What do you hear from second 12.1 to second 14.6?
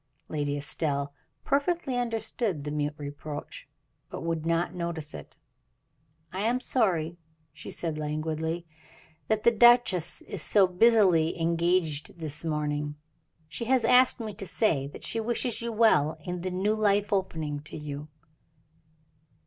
this morning. She has asked me to